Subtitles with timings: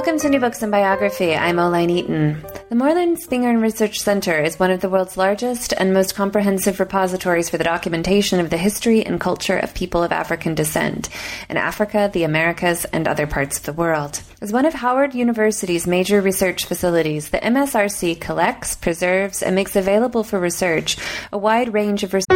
[0.00, 1.36] Welcome to New Books and Biography.
[1.36, 2.42] I'm Oline Eaton.
[2.70, 7.50] The Moorland Spingarn Research Center is one of the world's largest and most comprehensive repositories
[7.50, 11.10] for the documentation of the history and culture of people of African descent
[11.50, 14.22] in Africa, the Americas, and other parts of the world.
[14.40, 20.24] As one of Howard University's major research facilities, the MSRC collects, preserves, and makes available
[20.24, 20.96] for research
[21.30, 22.26] a wide range of research.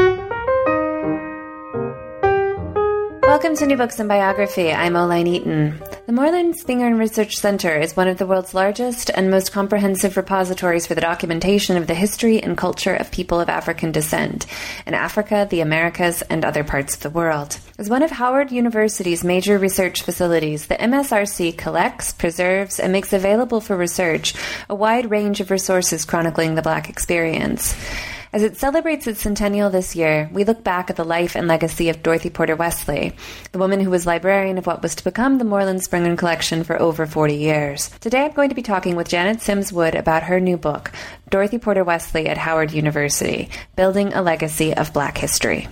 [3.22, 4.70] Welcome to New Books and Biography.
[4.70, 5.80] I'm Oline Eaton.
[6.06, 10.86] The Moorland Spingarn Research Center is one of the world's largest and most comprehensive repositories
[10.86, 14.44] for the documentation of the history and culture of people of African descent
[14.86, 17.58] in Africa, the Americas, and other parts of the world.
[17.78, 23.62] As one of Howard University's major research facilities, the MSRC collects, preserves, and makes available
[23.62, 24.34] for research
[24.68, 27.74] a wide range of resources chronicling the Black experience.
[28.34, 31.88] As it celebrates its centennial this year, we look back at the life and legacy
[31.88, 33.12] of Dorothy Porter Wesley,
[33.52, 36.76] the woman who was librarian of what was to become the Moorland Spingarn Collection for
[36.82, 37.90] over 40 years.
[38.00, 40.90] Today I'm going to be talking with Janet Sims Wood about her new book,
[41.30, 45.68] Dorothy Porter Wesley at Howard University Building a Legacy of Black History.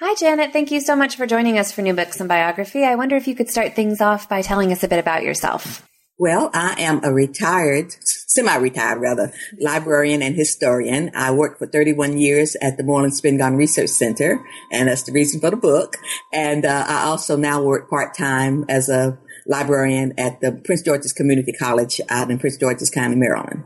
[0.00, 0.52] Hi, Janet.
[0.52, 2.82] Thank you so much for joining us for New Books and Biography.
[2.82, 5.88] I wonder if you could start things off by telling us a bit about yourself.
[6.22, 11.10] Well, I am a retired, semi-retired rather, librarian and historian.
[11.16, 15.40] I worked for 31 years at the Moorland Spingarn Research Center, and that's the reason
[15.40, 15.96] for the book.
[16.32, 21.52] And uh, I also now work part-time as a librarian at the Prince George's Community
[21.52, 23.64] College out in Prince George's County, Maryland.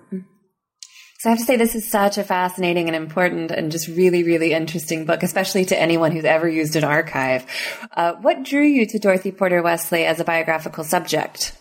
[1.19, 4.23] So I have to say, this is such a fascinating and important and just really,
[4.23, 7.45] really interesting book, especially to anyone who's ever used an archive.
[7.95, 11.53] Uh, what drew you to Dorothy Porter Wesley as a biographical subject?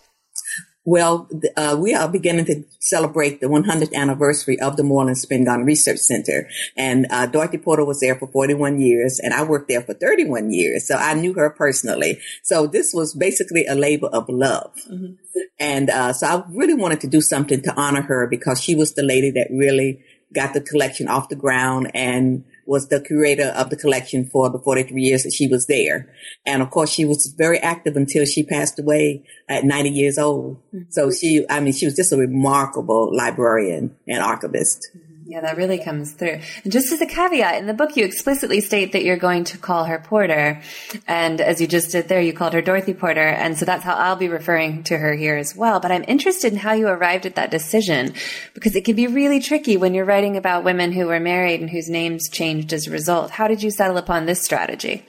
[0.86, 5.98] Well, uh, we are beginning to celebrate the 100th anniversary of the Moorland Spingarn Research
[5.98, 6.48] Center.
[6.78, 10.52] And uh, Dorothy Porter was there for 41 years, and I worked there for 31
[10.52, 10.88] years.
[10.88, 12.20] So I knew her personally.
[12.44, 14.74] So this was basically a labor of love.
[14.90, 15.14] Mm-hmm.
[15.60, 18.94] And uh, so I really wanted to do something to honor her because she was
[18.94, 23.70] the lady that really got the collection off the ground and was the curator of
[23.70, 26.14] the collection for the 43 years that she was there.
[26.46, 30.58] And of course, she was very active until she passed away at 90 years old.
[30.68, 30.90] Mm-hmm.
[30.90, 34.88] So she, I mean, she was just a remarkable librarian and archivist.
[34.96, 35.05] Mm-hmm.
[35.28, 36.40] Yeah, that really comes through.
[36.64, 39.58] And just as a caveat, in the book, you explicitly state that you're going to
[39.58, 40.62] call her Porter.
[41.08, 43.28] And as you just did there, you called her Dorothy Porter.
[43.28, 45.80] And so that's how I'll be referring to her here as well.
[45.80, 48.14] But I'm interested in how you arrived at that decision
[48.54, 51.72] because it can be really tricky when you're writing about women who were married and
[51.72, 53.32] whose names changed as a result.
[53.32, 55.06] How did you settle upon this strategy?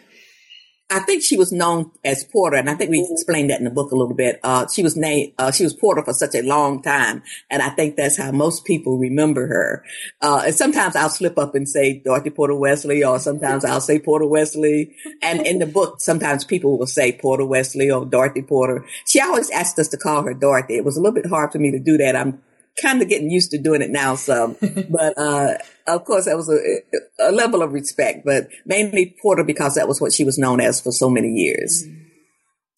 [0.88, 3.70] I think she was known as Porter, and I think we explained that in the
[3.70, 4.38] book a little bit.
[4.44, 7.70] Uh, she was named, uh, she was Porter for such a long time, and I
[7.70, 9.84] think that's how most people remember her.
[10.22, 13.98] Uh, and sometimes I'll slip up and say Dorothy Porter Wesley, or sometimes I'll say
[13.98, 14.94] Porter Wesley.
[15.22, 18.84] And in the book, sometimes people will say Porter Wesley or Dorothy Porter.
[19.06, 20.76] She always asked us to call her Dorothy.
[20.76, 22.14] It was a little bit hard for me to do that.
[22.14, 22.40] I'm
[22.80, 24.56] kind of getting used to doing it now some.
[24.90, 25.54] but uh,
[25.86, 30.00] of course, that was a, a, level of respect, but mainly Porter because that was
[30.00, 31.84] what she was known as for so many years.
[31.84, 32.02] Mm-hmm.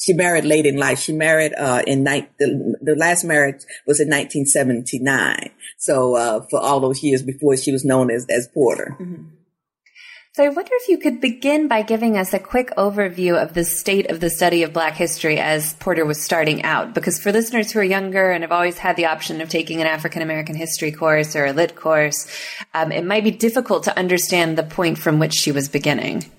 [0.01, 1.01] She married late in life.
[1.01, 5.51] She married uh, in ni- the, the last marriage was in 1979.
[5.79, 8.97] So uh, for all those years before she was known as as Porter.
[9.01, 9.38] Mm-hmm.
[10.39, 13.65] So I wonder if you could begin by giving us a quick overview of the
[13.65, 16.95] state of the study of Black history as Porter was starting out.
[16.95, 19.89] Because for listeners who are younger and have always had the option of taking an
[19.89, 22.29] African American history course or a lit course,
[22.73, 26.31] um, it might be difficult to understand the point from which she was beginning.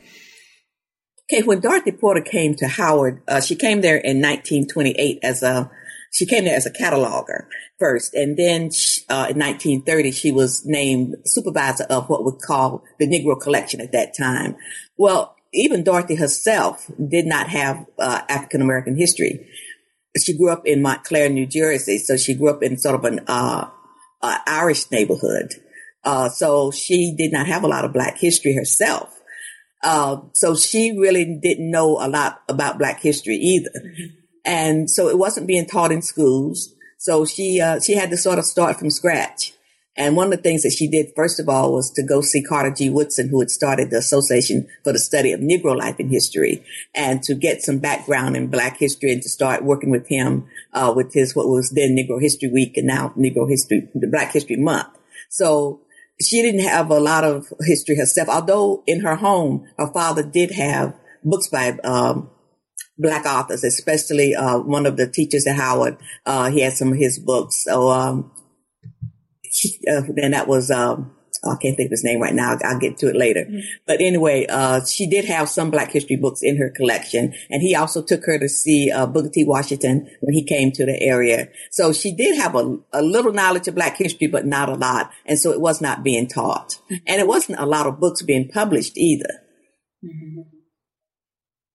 [1.29, 5.69] Okay, when Dorothy Porter came to Howard, uh, she came there in 1928 as a
[6.11, 7.45] she came there as a cataloger
[7.77, 12.83] first, and then she, uh, in 1930 she was named supervisor of what we call
[12.99, 14.55] the Negro Collection at that time.
[14.97, 19.47] Well, even Dorothy herself did not have uh, African American history.
[20.23, 23.21] She grew up in Montclair, New Jersey, so she grew up in sort of an
[23.27, 23.67] uh,
[24.21, 25.53] Irish neighborhood.
[26.03, 29.15] Uh, so she did not have a lot of Black history herself.
[29.83, 33.69] Uh, so she really didn't know a lot about Black history either.
[33.69, 34.18] Mm-hmm.
[34.45, 36.73] And so it wasn't being taught in schools.
[36.97, 39.53] So she, uh, she had to sort of start from scratch.
[39.99, 42.41] And one of the things that she did, first of all, was to go see
[42.41, 42.89] Carter G.
[42.89, 46.63] Woodson, who had started the Association for the Study of Negro Life and History,
[46.95, 50.93] and to get some background in Black history and to start working with him, uh,
[50.95, 54.55] with his, what was then Negro History Week and now Negro History, the Black History
[54.55, 54.87] Month.
[55.27, 55.81] So
[56.21, 60.51] she didn't have a lot of history herself, although in her home, her father did
[60.51, 62.29] have books by, um,
[62.99, 65.97] black authors, especially uh, one of the teachers at Howard.
[66.25, 67.63] Uh, he had some of his books.
[67.63, 68.31] So, um,
[69.41, 72.51] he, uh, and that was um, I can't think of his name right now.
[72.51, 73.45] I'll, I'll get to it later.
[73.45, 73.59] Mm-hmm.
[73.87, 77.75] But anyway, uh, she did have some Black history books in her collection, and he
[77.75, 79.45] also took her to see uh, Booker T.
[79.45, 81.47] Washington when he came to the area.
[81.71, 85.11] So she did have a, a little knowledge of Black history, but not a lot,
[85.25, 86.95] and so it was not being taught, mm-hmm.
[87.07, 89.41] and it wasn't a lot of books being published either.
[90.03, 90.41] Mm-hmm.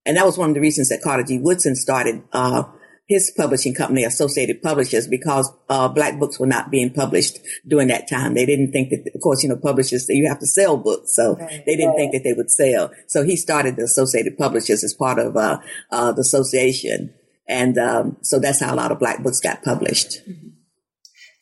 [0.06, 1.38] And that was one of the reasons that Carter G.
[1.38, 2.64] Woodson started uh,
[3.06, 8.08] his publishing company, Associated Publishers, because uh, black books were not being published during that
[8.08, 8.34] time.
[8.34, 11.14] They didn't think that, of course, you know, publishers, you have to sell books.
[11.14, 11.62] So right.
[11.66, 11.96] they didn't right.
[11.96, 12.90] think that they would sell.
[13.06, 15.58] So he started the Associated Publishers as part of uh,
[15.90, 17.12] uh, the association.
[17.46, 20.26] And um, so that's how a lot of black books got published.
[20.26, 20.48] Mm-hmm.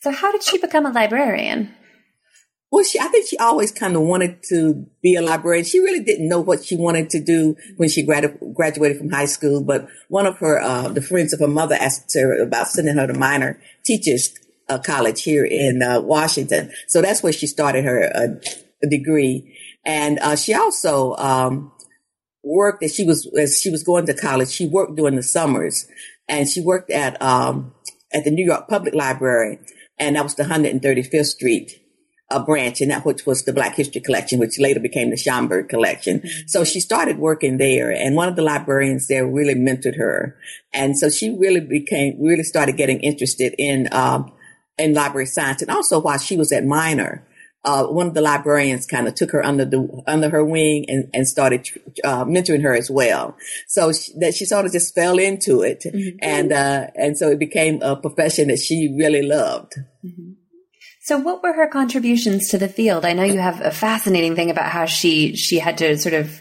[0.00, 1.72] So how did she become a librarian?
[2.72, 5.66] Well, she, I think she always kind of wanted to be a librarian.
[5.66, 9.26] She really didn't know what she wanted to do when she grad, graduated from high
[9.26, 9.62] school.
[9.62, 13.06] But one of her, uh, the friends of her mother asked her about sending her
[13.06, 14.34] to Miner Teachers
[14.70, 16.72] uh, college here in uh, Washington.
[16.88, 19.54] So that's where she started her uh, degree.
[19.84, 21.72] And uh, she also um,
[22.42, 24.48] worked as she was as she was going to college.
[24.48, 25.86] She worked during the summers,
[26.26, 27.74] and she worked at um,
[28.14, 29.58] at the New York Public Library,
[29.98, 31.81] and that was the 135th Street
[32.32, 35.68] a branch in that which was the Black History Collection, which later became the Schomburg
[35.68, 36.20] Collection.
[36.20, 36.46] Mm-hmm.
[36.48, 40.36] So she started working there and one of the librarians there really mentored her.
[40.72, 44.32] And so she really became, really started getting interested in, um,
[44.78, 45.62] in library science.
[45.62, 47.26] And also while she was at Miner,
[47.64, 51.08] uh, one of the librarians kind of took her under the under her wing and,
[51.14, 51.68] and started
[52.02, 53.36] uh, mentoring her as well.
[53.68, 56.16] So she, that she sort of just fell into it, mm-hmm.
[56.20, 59.74] and uh, and so it became a profession that she really loved.
[60.04, 60.32] Mm-hmm.
[61.04, 63.04] So what were her contributions to the field?
[63.04, 66.40] I know you have a fascinating thing about how she she had to sort of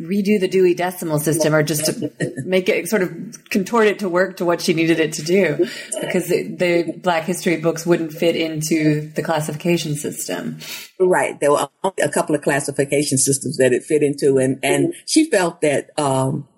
[0.00, 2.02] redo the Dewey Decimal System or just
[2.44, 3.10] make it sort of
[3.50, 5.66] contort it to work to what she needed it to do
[6.00, 10.58] because the, the black history books wouldn't fit into the classification system.
[11.00, 11.38] Right.
[11.40, 15.60] There were a couple of classification systems that it fit into and, and she felt
[15.62, 16.48] that, um,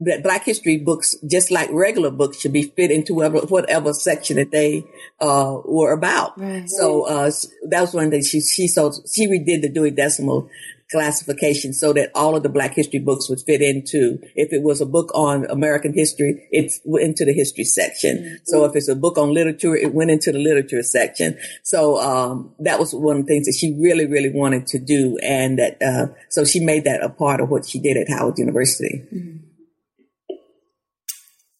[0.00, 4.36] that Black History books, just like regular books, should be fit into whatever, whatever section
[4.36, 4.84] that they
[5.20, 6.38] uh, were about.
[6.40, 6.68] Right.
[6.68, 7.30] So uh,
[7.68, 10.48] that was one thing she she so she redid the Dewey Decimal
[10.90, 14.18] classification so that all of the Black History books would fit into.
[14.34, 18.18] If it was a book on American history, it's went into the history section.
[18.18, 18.34] Mm-hmm.
[18.44, 21.38] So if it's a book on literature, it went into the literature section.
[21.62, 25.16] So um, that was one of the things that she really, really wanted to do,
[25.22, 28.38] and that uh, so she made that a part of what she did at Howard
[28.38, 29.04] University.
[29.14, 29.49] Mm-hmm.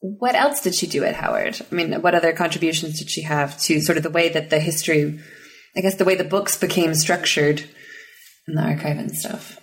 [0.01, 1.61] What else did she do at Howard?
[1.71, 4.59] I mean, what other contributions did she have to sort of the way that the
[4.59, 5.21] history,
[5.77, 7.65] I guess, the way the books became structured
[8.49, 9.59] in the archive and stuff?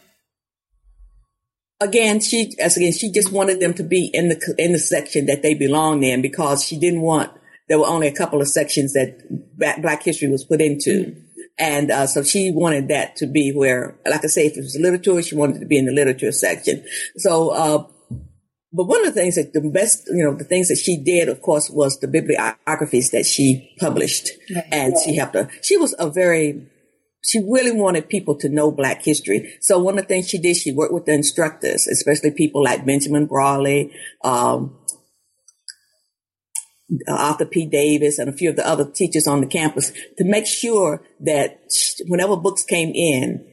[1.80, 5.28] Again, she as again she just wanted them to be in the in the section
[5.28, 7.32] that they belonged in because she didn't want
[7.68, 9.20] there were only a couple of sections that
[9.58, 11.06] Black history was put into.
[11.06, 11.20] Mm-hmm.
[11.60, 14.78] And uh, so she wanted that to be where, like I say, if it was
[14.80, 16.86] literature, she wanted to be in the literature section.
[17.18, 17.88] So uh,
[18.74, 21.30] but one of the things that the best, you know, the things that she did,
[21.30, 24.30] of course, was the bibliographies that she published.
[24.54, 24.66] Right.
[24.72, 25.50] And she helped her.
[25.62, 26.68] She was a very,
[27.24, 29.54] she really wanted people to know black history.
[29.62, 32.86] So one of the things she did, she worked with the instructors, especially people like
[32.86, 33.94] Benjamin Brawley,
[34.24, 34.78] um,
[37.08, 37.66] Arthur P.
[37.66, 41.60] Davis and a few of the other teachers on the campus to make sure that
[42.08, 43.46] whenever books came in,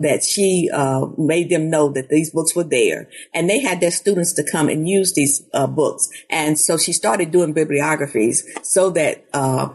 [0.00, 3.90] that she uh, made them know that these books were there, and they had their
[3.90, 6.08] students to come and use these uh, books.
[6.28, 9.70] And so she started doing bibliographies so that uh,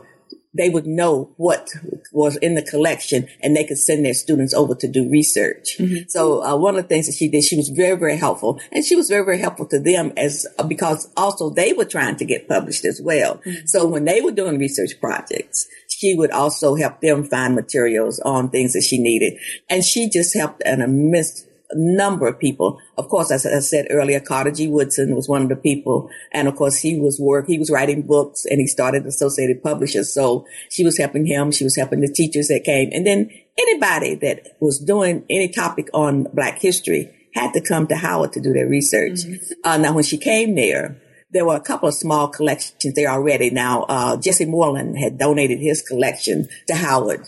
[0.55, 1.69] they would know what
[2.13, 5.75] was in the collection and they could send their students over to do research.
[5.77, 6.07] Mm-hmm.
[6.07, 8.83] So uh, one of the things that she did, she was very, very helpful and
[8.83, 12.25] she was very, very helpful to them as uh, because also they were trying to
[12.25, 13.35] get published as well.
[13.45, 13.65] Mm-hmm.
[13.65, 15.67] So when they were doing research projects,
[15.99, 19.39] she would also help them find materials on things that she needed.
[19.69, 22.79] And she just helped an immense number of people.
[22.97, 24.67] Of course, as I said earlier, Carter G.
[24.67, 26.09] Woodson was one of the people.
[26.31, 30.13] And of course, he was work, he was writing books and he started Associated Publishers.
[30.13, 31.51] So she was helping him.
[31.51, 32.89] She was helping the teachers that came.
[32.91, 37.95] And then anybody that was doing any topic on black history had to come to
[37.95, 39.19] Howard to do their research.
[39.25, 39.53] Mm-hmm.
[39.63, 41.01] Uh, now, when she came there,
[41.35, 43.49] there were a couple of small collections there already.
[43.49, 47.27] Now, uh, Jesse Moorland had donated his collection to Howard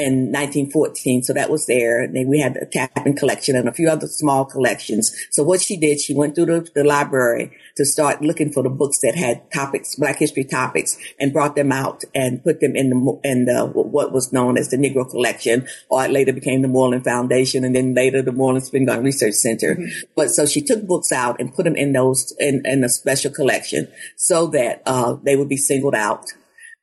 [0.00, 1.22] in 1914.
[1.22, 2.02] So that was there.
[2.02, 5.14] And then we had a Tappan collection and a few other small collections.
[5.30, 8.70] So what she did, she went through the, the, library to start looking for the
[8.70, 12.90] books that had topics, Black history topics, and brought them out and put them in
[12.90, 16.68] the in the what was known as the Negro Collection, or it later became the
[16.68, 19.74] Moorland Foundation, and then later the Moorland Spingarn Research Center.
[19.74, 20.06] Mm-hmm.
[20.16, 23.30] But so she took books out and put them in those in, in a special
[23.30, 26.24] collection so that uh, they would be singled out.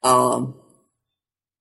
[0.03, 0.55] Um,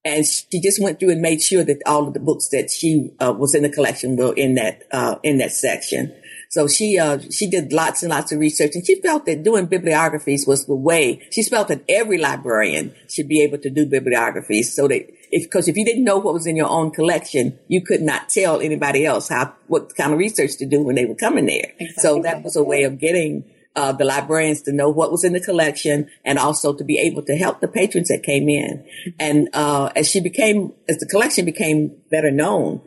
[0.06, 3.10] and she just went through and made sure that all of the books that she
[3.20, 6.14] uh, was in the collection were in that uh, in that section.
[6.48, 9.66] So she uh, she did lots and lots of research, and she felt that doing
[9.66, 11.26] bibliographies was the way.
[11.32, 15.72] She felt that every librarian should be able to do bibliographies, so that because if,
[15.72, 19.04] if you didn't know what was in your own collection, you could not tell anybody
[19.04, 21.72] else how what kind of research to do when they were coming there.
[21.80, 22.02] Exactly.
[22.02, 23.44] So that was a way of getting
[23.76, 27.22] uh, the librarians to know what was in the collection and also to be able
[27.22, 28.84] to help the patrons that came in.
[29.20, 32.80] And uh, as she became, as the collection became better known,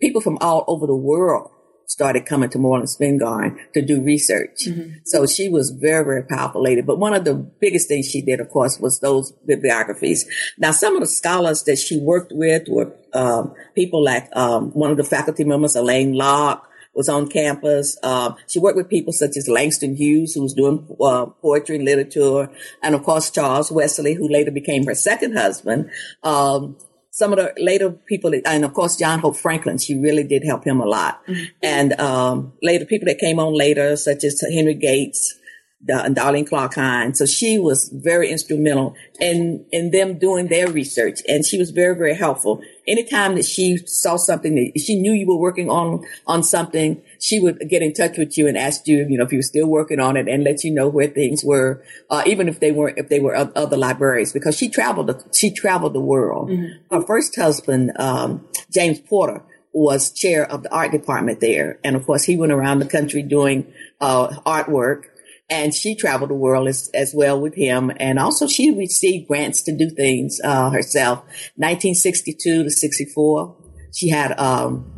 [0.00, 1.50] people from all over the world
[1.86, 4.66] started coming to Moorland Spingarn to do research.
[4.66, 4.98] Mm-hmm.
[5.04, 6.82] So she was very, very powerful lady.
[6.82, 10.26] But one of the biggest things she did, of course, was those bibliographies.
[10.58, 14.90] Now, some of the scholars that she worked with were um, people like um, one
[14.90, 17.96] of the faculty members, Alain Locke, was on campus.
[18.02, 21.84] Uh, she worked with people such as Langston Hughes, who was doing uh, poetry and
[21.84, 22.50] literature,
[22.82, 25.90] and of course Charles Wesley, who later became her second husband.
[26.22, 26.76] Um,
[27.10, 30.64] some of the later people, and of course John Hope Franklin, she really did help
[30.64, 31.24] him a lot.
[31.26, 31.44] Mm-hmm.
[31.62, 35.34] And um, later people that came on later, such as Henry Gates,
[35.84, 37.18] Darlene Clark Hines.
[37.18, 41.20] So she was very instrumental in, in them doing their research.
[41.28, 42.60] And she was very, very helpful.
[42.88, 47.38] Anytime that she saw something that she knew you were working on, on something, she
[47.40, 49.66] would get in touch with you and ask you, you know, if you were still
[49.66, 52.98] working on it and let you know where things were, uh, even if they weren't,
[52.98, 56.48] if they were other libraries, because she traveled, she traveled the world.
[56.48, 56.94] Mm-hmm.
[56.94, 59.42] Her first husband, um, James Porter,
[59.72, 61.78] was chair of the art department there.
[61.84, 65.04] And of course, he went around the country doing, uh, artwork
[65.48, 67.92] and she traveled the world as, as well with him.
[67.98, 71.20] And also she received grants to do things, uh, herself.
[71.56, 73.56] 1962 to 64,
[73.92, 74.92] she had, um,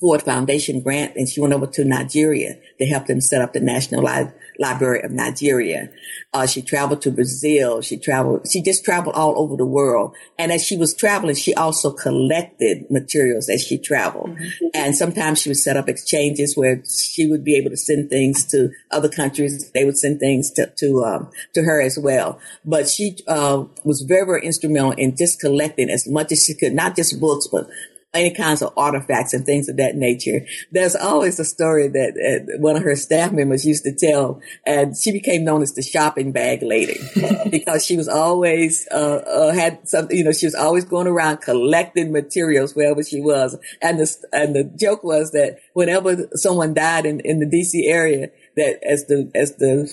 [0.00, 3.60] Ford Foundation grant and she went over to Nigeria to help them set up the
[3.60, 4.30] National Li-
[4.60, 5.90] Library of Nigeria.
[6.32, 7.80] Uh, she traveled to Brazil.
[7.80, 10.14] She traveled, she just traveled all over the world.
[10.38, 14.30] And as she was traveling, she also collected materials as she traveled.
[14.30, 14.66] Mm-hmm.
[14.74, 18.44] And sometimes she would set up exchanges where she would be able to send things
[18.46, 19.70] to other countries.
[19.72, 22.38] They would send things to, to, um, to her as well.
[22.64, 26.74] But she, uh, was very, very instrumental in just collecting as much as she could,
[26.74, 27.66] not just books, but
[28.12, 30.44] any kinds of artifacts and things of that nature.
[30.72, 34.96] There's always a story that uh, one of her staff members used to tell, and
[34.96, 36.98] she became known as the shopping bag lady
[37.50, 40.16] because she was always uh, uh, had something.
[40.16, 43.56] You know, she was always going around collecting materials wherever she was.
[43.80, 47.86] And the and the joke was that whenever someone died in in the D.C.
[47.86, 49.92] area, that as the as the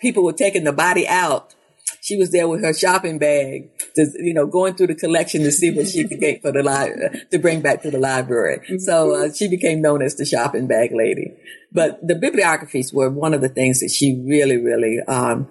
[0.00, 1.54] people were taking the body out
[2.02, 5.52] she was there with her shopping bag, to, you know, going through the collection to
[5.52, 8.58] see what she could get for the li- to bring back to the library.
[8.58, 8.78] Mm-hmm.
[8.78, 11.32] So uh, she became known as the shopping bag lady.
[11.70, 15.48] But the bibliographies were one of the things that she really, really, um,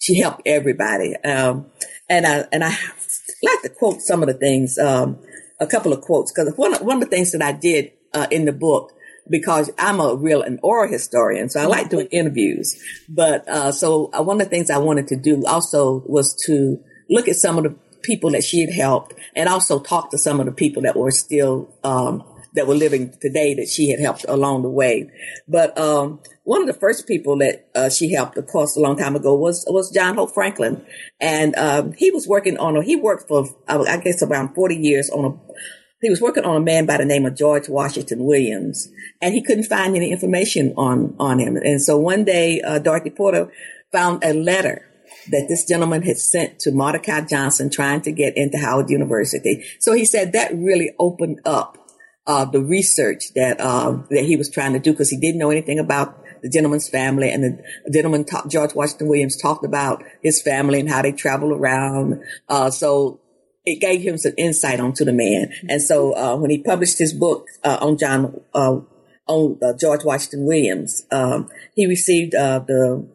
[0.00, 1.16] she helped everybody.
[1.16, 1.66] Um,
[2.08, 2.74] and I and I
[3.42, 5.18] like to quote some of the things, um,
[5.60, 8.46] a couple of quotes, because one one of the things that I did uh, in
[8.46, 8.92] the book
[9.28, 12.80] because I'm a real an oral historian, so I like doing interviews.
[13.08, 16.78] But uh, so uh, one of the things I wanted to do also was to
[17.10, 20.40] look at some of the people that she had helped, and also talk to some
[20.40, 22.22] of the people that were still um,
[22.54, 25.10] that were living today that she had helped along the way.
[25.48, 28.96] But um, one of the first people that uh, she helped, of course, a long
[28.96, 30.84] time ago was was John Hope Franklin,
[31.20, 35.10] and um, he was working on a he worked for I guess around forty years
[35.10, 35.54] on a
[36.04, 38.88] he was working on a man by the name of George Washington Williams,
[39.20, 41.56] and he couldn't find any information on on him.
[41.56, 43.50] And so one day, uh, Dorothy Porter
[43.92, 44.90] found a letter
[45.30, 49.64] that this gentleman had sent to Mordecai Johnson trying to get into Howard University.
[49.80, 51.78] So he said that really opened up
[52.26, 55.50] uh, the research that uh, that he was trying to do because he didn't know
[55.50, 60.80] anything about the gentleman's family and the gentleman George Washington Williams talked about his family
[60.80, 62.22] and how they travel around.
[62.48, 63.20] Uh, so
[63.64, 65.52] it gave him some insight onto the man.
[65.68, 68.80] And so uh, when he published his book uh, on John uh,
[69.26, 73.06] on uh, George Washington Williams, um, he received uh, the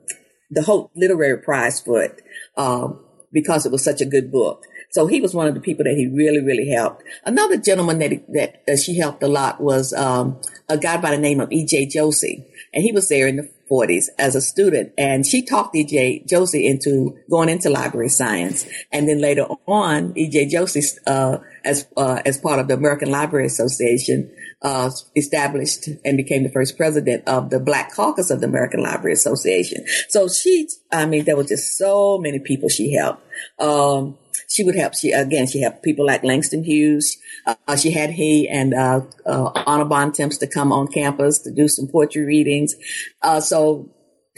[0.50, 2.22] the Holte Literary Prize for it
[2.58, 3.00] um,
[3.32, 4.65] because it was such a good book.
[4.91, 7.03] So he was one of the people that he really, really helped.
[7.24, 11.22] Another gentleman that that, that she helped a lot was um, a guy by the
[11.22, 11.88] name of E.J.
[11.88, 14.93] Josey, and he was there in the 40s as a student.
[14.97, 16.23] And she talked E.J.
[16.27, 18.65] Josey into going into library science.
[18.91, 20.47] And then later on, E.J.
[20.47, 26.43] Josey, uh, as, uh, as part of the American Library Association, uh, established and became
[26.43, 29.85] the first president of the Black Caucus of the American Library Association.
[30.09, 33.23] So she, I mean, there were just so many people she helped.
[33.59, 34.17] Um,
[34.48, 34.96] she would help.
[34.96, 37.17] She again, she helped people like Langston Hughes.
[37.46, 41.88] Uh, she had he and uh, uh, Arna to come on campus to do some
[41.88, 42.75] poetry readings.
[43.22, 43.89] Uh, so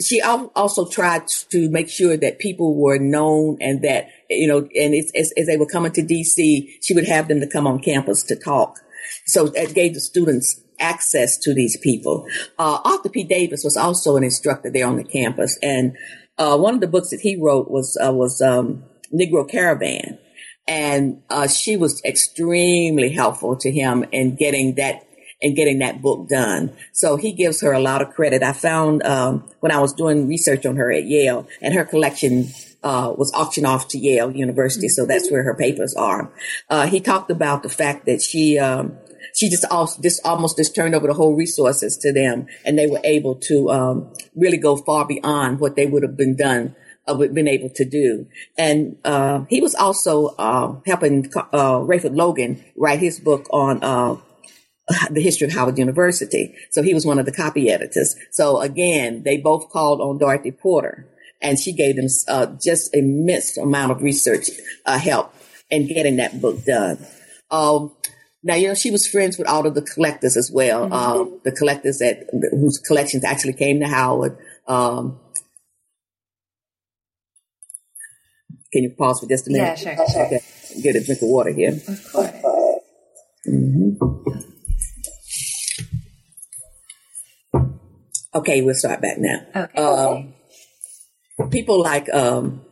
[0.02, 4.94] she also tried to make sure that people were known and that, you know, and
[4.94, 8.22] as, as, they were coming to DC, she would have them to come on campus
[8.24, 8.80] to talk.
[9.26, 12.26] So that gave the students access to these people.
[12.58, 13.24] Uh, Arthur P.
[13.24, 15.58] Davis was also an instructor there on the campus.
[15.62, 15.96] And,
[16.38, 20.18] uh, one of the books that he wrote was, uh, was, um, Negro Caravan.
[20.66, 25.04] And, uh, she was extremely helpful to him in getting that
[25.42, 26.72] and getting that book done.
[26.92, 28.42] So he gives her a lot of credit.
[28.42, 32.48] I found um, when I was doing research on her at Yale, and her collection
[32.82, 36.32] uh, was auctioned off to Yale University, so that's where her papers are.
[36.70, 38.96] Uh, he talked about the fact that she um,
[39.34, 42.86] she just also just almost just turned over the whole resources to them, and they
[42.86, 46.74] were able to um, really go far beyond what they would have been done.
[47.06, 52.64] Uh, been able to do, and uh, he was also uh, helping uh, Rayford Logan
[52.76, 54.16] write his book on uh,
[55.10, 56.54] the history of Howard University.
[56.70, 58.14] So he was one of the copy editors.
[58.30, 61.08] So again, they both called on Dorothy Porter
[61.42, 64.48] and she gave them uh, just immense amount of research
[64.86, 65.34] uh, help
[65.70, 67.04] in getting that book done.
[67.50, 67.94] Um,
[68.44, 70.84] now, you know, she was friends with all of the collectors as well.
[70.84, 70.92] Mm-hmm.
[70.92, 74.36] Um, the collectors that whose collections actually came to Howard.
[74.66, 75.20] Um,
[78.72, 79.80] can you pause for just a minute?
[79.82, 80.26] Yeah, sure.
[80.26, 80.40] Okay.
[80.82, 81.72] Get a drink of water here.
[81.72, 82.30] Of course.
[83.48, 83.92] Mm-hmm.
[88.34, 89.40] Okay, we'll start back now.
[89.54, 89.82] Okay.
[89.82, 90.32] Um,
[91.50, 92.62] people like um,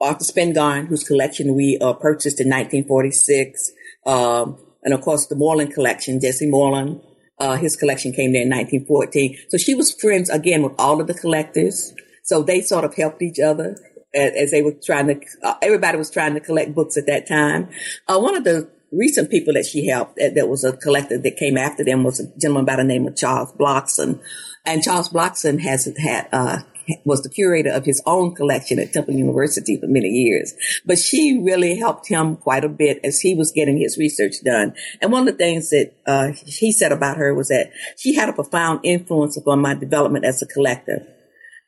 [0.00, 3.70] Arthur Spingarn, whose collection we uh, purchased in 1946,
[4.06, 7.00] um, and of course the Moorland collection, Jesse Moorland,
[7.38, 9.36] uh, his collection came there in 1914.
[9.48, 11.94] So she was friends again with all of the collectors.
[12.24, 13.76] So they sort of helped each other
[14.14, 15.20] as, they were trying to.
[15.42, 17.68] Uh, everybody was trying to collect books at that time.
[18.08, 21.36] Uh, one of the recent people that she helped that, that, was a collector that
[21.36, 24.20] came after them was a gentleman by the name of Charles Blockson.
[24.64, 26.58] And Charles Blockson has had, uh,
[27.04, 30.54] was the curator of his own collection at Temple University for many years.
[30.84, 34.74] But she really helped him quite a bit as he was getting his research done.
[35.00, 38.28] And one of the things that uh, he said about her was that she had
[38.28, 41.06] a profound influence upon my development as a collector.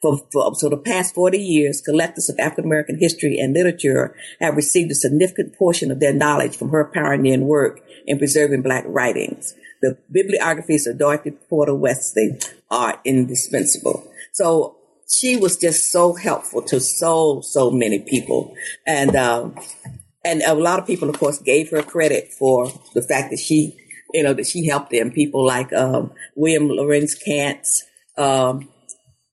[0.02, 4.56] For, for, so the past 40 years, collectors of African American history and literature have
[4.56, 9.54] received a significant portion of their knowledge from her pioneering work in preserving black writings.
[9.80, 12.38] The bibliographies of Dorothy Porter Wesley
[12.68, 14.10] are indispensable.
[14.32, 14.76] So
[15.08, 18.54] she was just so helpful to so, so many people.
[18.86, 19.56] And, um,
[20.24, 23.76] and a lot of people, of course, gave her credit for the fact that she,
[24.12, 25.10] you know, that she helped them.
[25.10, 27.82] People like, um, William Lorenz Cantz,
[28.16, 28.68] um,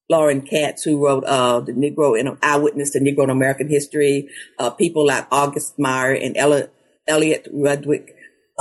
[0.10, 4.72] Loren Katz, who wrote uh, the Negro in Eyewitness to Negro in American History, uh,
[4.72, 6.70] people like August Meier and Ella,
[7.08, 8.16] Elliot Rudwick,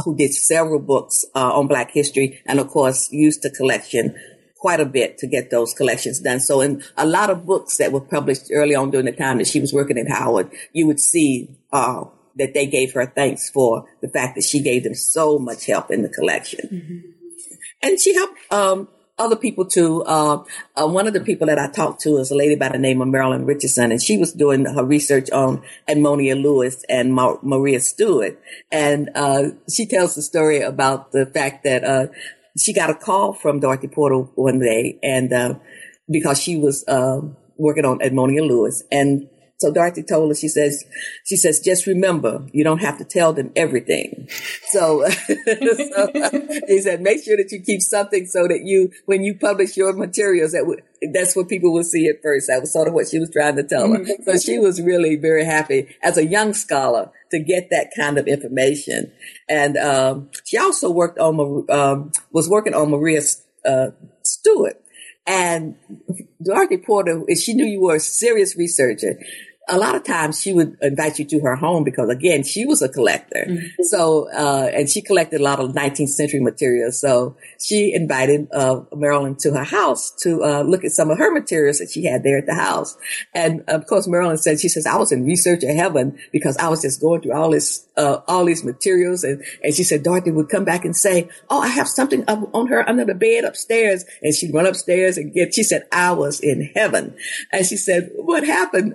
[0.05, 4.15] who did several books uh, on Black history, and of course used the collection
[4.59, 6.41] quite a bit to get those collections done.
[6.41, 9.47] So in a lot of books that were published early on during the time that
[9.47, 12.05] she was working at Howard, you would see uh,
[12.37, 15.91] that they gave her thanks for the fact that she gave them so much help
[15.91, 16.69] in the collection.
[16.73, 16.99] Mm-hmm.
[17.83, 20.03] And she helped um, other people too.
[20.05, 20.45] Uh,
[20.77, 23.01] uh, one of the people that I talked to is a lady by the name
[23.01, 27.81] of Marilyn Richardson, and she was doing her research on Edmonia Lewis and Ma- Maria
[27.81, 28.41] Stewart.
[28.71, 32.07] And uh, she tells the story about the fact that uh,
[32.59, 35.55] she got a call from Dorothy Porter one day, and uh,
[36.11, 37.21] because she was uh,
[37.57, 39.29] working on Edmonia Lewis, and
[39.59, 40.85] so Dorothy told her, she says,
[41.25, 44.29] she says, just remember, you don't have to tell them everything.
[44.69, 46.13] So, so
[46.69, 49.93] he said, make sure that you keep something so that you, when you publish your
[49.95, 50.81] materials, that w-
[51.13, 52.47] that's what people will see at first.
[52.47, 53.99] That was sort of what she was trying to tell her.
[53.99, 54.31] Mm-hmm.
[54.31, 58.29] So she was really very happy as a young scholar to get that kind of
[58.29, 59.11] information.
[59.49, 63.23] And, um, she also worked on, um, was working on Maria,
[63.65, 63.89] uh,
[64.23, 64.81] Stewart.
[65.27, 65.75] And
[66.43, 69.19] Dorothy Porter, she knew you were a serious researcher
[69.69, 72.83] a lot of times she would invite you to her home because again, she was
[72.83, 73.45] a collector.
[73.49, 73.83] Mm-hmm.
[73.83, 77.01] So, uh, and she collected a lot of 19th century materials.
[77.01, 81.31] So she invited, uh, Marilyn to her house to, uh, look at some of her
[81.31, 82.97] materials that she had there at the house.
[83.35, 86.83] And of course, Marilyn said, she says, I was in researcher heaven because I was
[86.83, 89.25] just going through all this, uh, all these materials.
[89.25, 92.49] And, and she said, Dorothy would come back and say, Oh, I have something up
[92.55, 94.05] on her under the bed upstairs.
[94.23, 97.17] And she'd run upstairs and get, she said, I was in heaven.
[97.53, 98.95] And she said, what happened?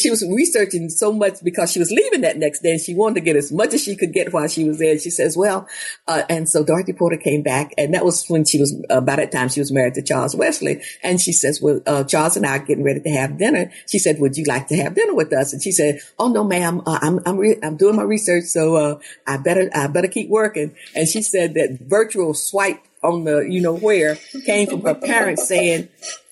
[0.00, 3.16] She was researching so much because she was leaving that next day and she wanted
[3.16, 4.98] to get as much as she could get while she was there.
[4.98, 5.68] She says, well,
[6.06, 9.32] uh, and so Dorothy Porter came back and that was when she was, uh, that
[9.32, 10.82] time she was married to Charles Wesley.
[11.02, 13.72] And she says, well, uh, Charles and I are getting ready to have dinner.
[13.88, 15.52] She said, would you like to have dinner with us?
[15.52, 18.44] And she said, oh no, ma'am, uh, I'm, I'm, re- I'm doing my research.
[18.44, 20.76] So, uh, I better, I better keep working.
[20.94, 25.46] And she said that virtual swipe on the, you know, where came from her parents
[25.46, 25.88] saying,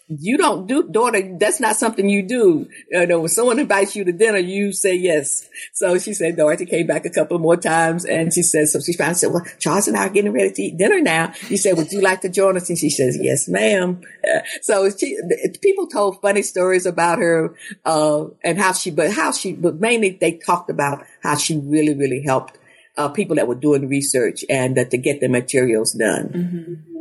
[0.08, 2.68] you don't do daughter that's not something you do.
[2.90, 5.48] You know when someone invites you to dinner you say yes.
[5.72, 8.92] So she said dorothy came back a couple more times and she said so she
[8.92, 11.28] finally said well charles and i are getting ready to eat dinner now.
[11.48, 12.68] He said would you like to join us?
[12.68, 14.02] And she says yes ma'am.
[14.22, 15.18] Uh, so she,
[15.62, 17.54] people told funny stories about her
[17.86, 21.94] uh, and how she but how she but mainly they talked about how she really
[21.94, 22.58] really helped
[22.96, 26.28] uh, people that were doing research and to get the materials done.
[26.28, 26.93] Mm-hmm.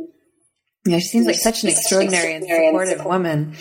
[0.86, 3.56] Yeah, she seems like such an extraordinary and supportive woman.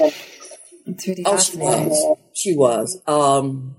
[0.85, 2.17] It's really oh, she was.
[2.33, 3.01] She was.
[3.07, 3.75] Um,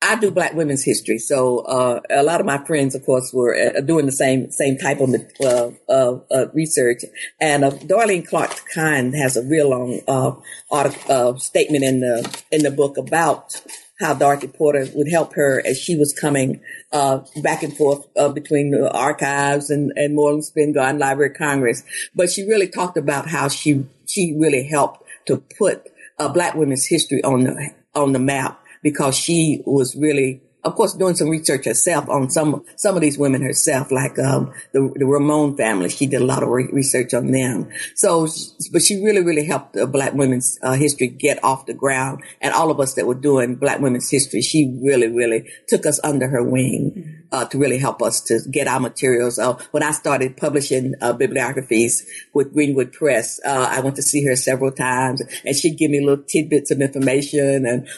[0.00, 3.54] I do Black women's history, so uh, a lot of my friends, of course, were
[3.54, 7.02] uh, doing the same same type of uh, uh, research.
[7.40, 10.32] And uh, Darlene Clark Hine has a real long uh,
[10.70, 13.60] article, statement in the in the book about
[14.00, 16.60] how Dorothy Porter would help her as she was coming
[16.92, 21.82] uh, back and forth uh, between the archives and, and Moorland Spingarn Library of Congress.
[22.14, 26.86] But she really talked about how she she really helped to put uh, Black women's
[26.86, 31.66] history on the on the map because she was really of course, doing some research
[31.66, 35.88] herself on some some of these women herself, like um, the the Remond family.
[35.88, 37.68] She did a lot of re- research on them.
[37.94, 38.26] So,
[38.72, 42.52] but she really, really helped uh, Black women's uh, history get off the ground, and
[42.52, 46.28] all of us that were doing Black women's history, she really, really took us under
[46.28, 49.38] her wing uh, to really help us to get our materials.
[49.38, 54.24] Uh, when I started publishing uh, bibliographies with Greenwood Press, uh, I went to see
[54.26, 57.88] her several times, and she'd give me little tidbits of information and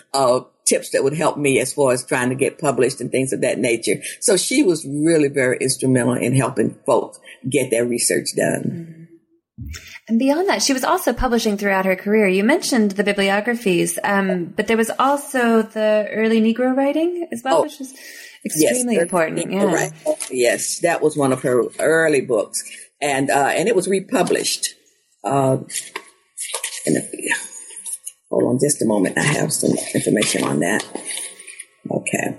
[0.66, 3.40] tips that would help me as far as trying to get published and things of
[3.40, 4.02] that nature.
[4.20, 7.18] So she was really very instrumental in helping folks
[7.48, 8.62] get their research done.
[8.62, 9.00] Mm-hmm.
[10.08, 12.26] And beyond that, she was also publishing throughout her career.
[12.26, 17.58] You mentioned the bibliographies, um, but there was also the early Negro writing as well,
[17.58, 17.94] oh, which is
[18.44, 19.52] extremely yes, important.
[19.52, 19.64] Yeah.
[19.64, 19.92] Right.
[20.30, 22.62] Yes, that was one of her early books,
[23.00, 24.74] and uh, and it was republished.
[25.22, 25.58] Uh,
[26.86, 27.29] in the,
[28.30, 29.18] Hold on just a moment.
[29.18, 30.84] I have some information on that.
[31.90, 32.38] Okay.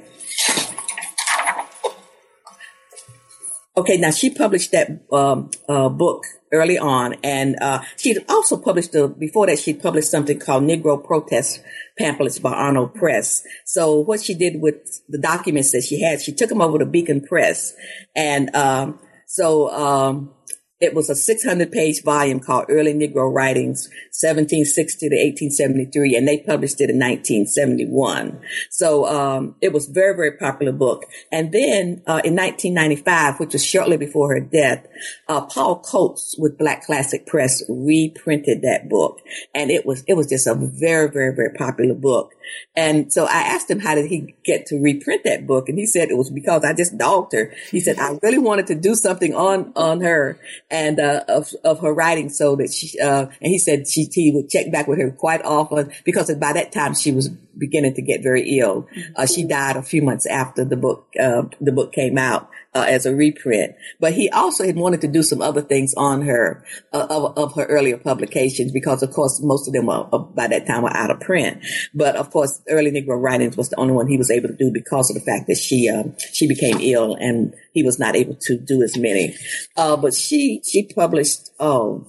[3.76, 8.94] Okay, now she published that um, uh, book early on, and uh, she also published
[8.96, 11.62] a, before that she published something called Negro Protest
[11.98, 13.44] Pamphlets by Arno Press.
[13.66, 16.86] So what she did with the documents that she had, she took them over to
[16.86, 17.74] Beacon Press,
[18.16, 20.34] and um, so um,
[20.82, 26.40] it was a 600 page volume called Early Negro Writings, 1760 to 1873, and they
[26.40, 28.42] published it in 1971.
[28.70, 31.06] So, um, it was very, very popular book.
[31.32, 34.88] And then, uh, in 1995, which was shortly before her death,
[35.28, 39.20] uh, Paul Coates with Black Classic Press reprinted that book.
[39.54, 42.34] And it was, it was just a very, very, very popular book.
[42.76, 45.70] And so I asked him, how did he get to reprint that book?
[45.70, 47.54] And he said it was because I just dogged her.
[47.70, 50.40] He said, I really wanted to do something on, on her
[50.72, 54.32] and, uh, of, of her writing so that she, uh, and he said she, he
[54.32, 58.02] would check back with her quite often because by that time she was beginning to
[58.02, 58.88] get very ill.
[59.16, 62.86] Uh, she died a few months after the book, uh, the book came out uh,
[62.88, 63.76] as a reprint.
[64.00, 67.56] But he also had wanted to do some other things on her uh, of, of,
[67.56, 70.96] her earlier publications because, of course, most of them were, uh, by that time were
[70.96, 71.64] out of print.
[71.94, 74.72] But of course, early Negro writings was the only one he was able to do
[74.72, 78.36] because of the fact that she um, she became ill and he was not able
[78.36, 79.36] to do as many.
[79.76, 82.08] Uh, but she she published oh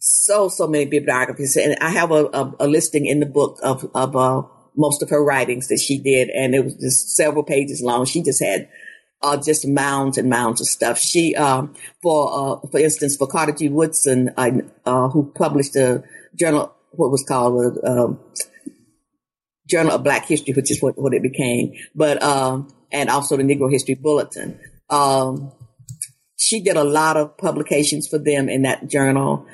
[0.00, 3.88] so so many bibliographies, and I have a, a, a listing in the book of
[3.94, 4.42] of uh,
[4.76, 8.04] most of her writings that she did, and it was just several pages long.
[8.04, 8.68] She just had
[9.22, 10.98] uh, just mounds and mounds of stuff.
[10.98, 12.30] She, um, for
[12.64, 13.68] uh, for instance, for Carter G.
[13.68, 16.02] Woodson, uh, who published a
[16.34, 18.20] journal, what was called a um,
[19.68, 23.42] Journal of Black History, which is what, what it became, but um, and also the
[23.42, 24.58] Negro History Bulletin.
[24.88, 25.52] Um,
[26.36, 29.46] she did a lot of publications for them in that journal.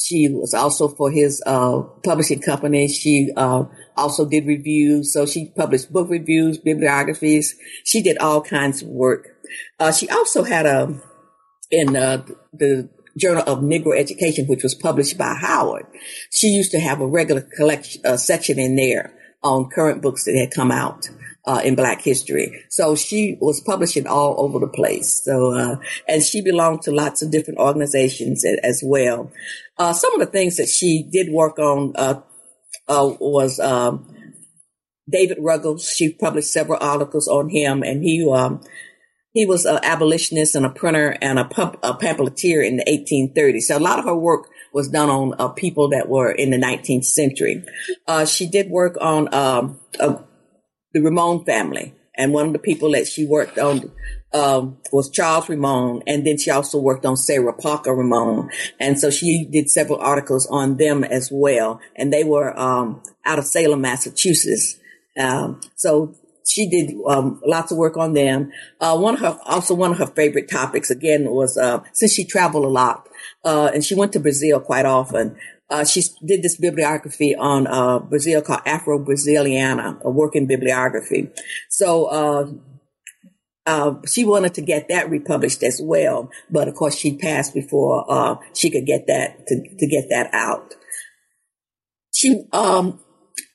[0.00, 2.88] She was also for his uh, publishing company.
[2.88, 3.64] She uh,
[4.00, 5.12] also did reviews.
[5.12, 7.54] So she published book reviews, bibliographies.
[7.84, 9.28] She did all kinds of work.
[9.78, 11.00] Uh, she also had a,
[11.70, 15.86] in uh, the Journal of Negro Education, which was published by Howard.
[16.30, 20.36] She used to have a regular collection, uh, section in there on current books that
[20.36, 21.08] had come out.
[21.46, 22.52] Uh, in Black history.
[22.68, 25.22] So she was publishing all over the place.
[25.24, 29.32] So, uh, and she belonged to lots of different organizations as well.
[29.78, 31.94] Uh, some of the things that she did work on,
[32.88, 34.34] uh, was um,
[35.08, 35.88] David Ruggles.
[35.88, 38.60] She published several articles on him, and he um,
[39.32, 43.62] he was an abolitionist and a printer and a, pump, a pamphleteer in the 1830s.
[43.62, 46.56] So a lot of her work was done on uh, people that were in the
[46.56, 47.64] 19th century.
[48.08, 50.16] Uh, she did work on um, uh,
[50.92, 51.94] the Remond family.
[52.16, 53.92] And one of the people that she worked on
[54.32, 59.10] um, was Charles Remond, and then she also worked on Sarah Parker Remond, and so
[59.10, 61.80] she did several articles on them as well.
[61.96, 64.78] And they were um, out of Salem, Massachusetts.
[65.18, 66.14] Um, so
[66.46, 68.52] she did um, lots of work on them.
[68.80, 72.24] Uh, one of her, also one of her favorite topics again was uh, since she
[72.24, 73.08] traveled a lot
[73.44, 75.36] uh, and she went to Brazil quite often.
[75.68, 81.30] Uh, she did this bibliography on uh, Brazil called Afro Braziliana, a working bibliography.
[81.68, 82.60] So
[83.66, 88.04] uh, she wanted to get that republished as well, but of course she passed before
[88.10, 90.74] uh, she could get that to, to get that out.
[92.14, 93.00] She um,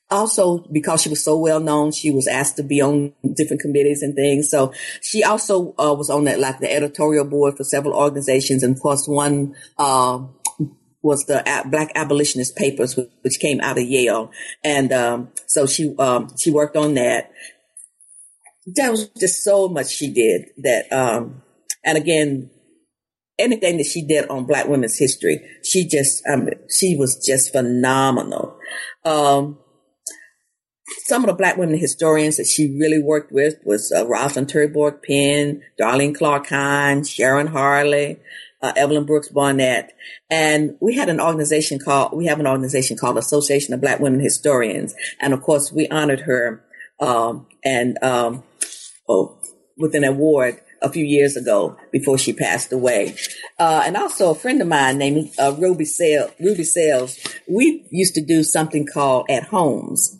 [0.09, 4.01] also because she was so well known, she was asked to be on different committees
[4.03, 4.49] and things.
[4.49, 8.75] So she also uh, was on that like the editorial board for several organizations, and
[8.75, 10.19] of course one uh,
[11.01, 14.31] was the Black Abolitionist Papers, which came out of Yale,
[14.63, 17.31] and um, so she um, she worked on that
[18.65, 21.43] there was just so much she did that, um,
[21.83, 22.49] and again,
[23.37, 28.57] anything that she did on Black women's history, she just, um, she was just phenomenal.
[29.03, 29.59] Um,
[31.03, 35.03] some of the Black women historians that she really worked with was uh, Rosalind Terborg
[35.03, 38.19] Penn, Darlene Clark Hines, Sharon Harley,
[38.61, 39.95] uh, Evelyn Brooks Barnett.
[40.29, 44.19] And we had an organization called, we have an organization called Association of Black Women
[44.19, 44.95] Historians.
[45.19, 46.64] And of course, we honored her,
[46.99, 48.43] um, and, um,
[49.07, 49.37] oh,
[49.77, 53.15] with an award a few years ago before she passed away.
[53.59, 57.17] Uh, and also a friend of mine named uh, Ruby, Sale, Ruby Sales,
[57.49, 60.19] we used to do something called at homes.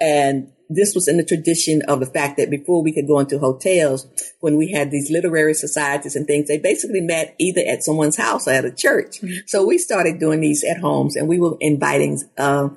[0.00, 3.38] And this was in the tradition of the fact that before we could go into
[3.38, 4.06] hotels,
[4.40, 8.46] when we had these literary societies and things, they basically met either at someone's house
[8.46, 9.20] or at a church.
[9.20, 9.46] Mm-hmm.
[9.46, 12.68] So we started doing these at homes and we were inviting uh,